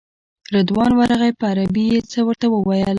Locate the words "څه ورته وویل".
2.11-2.89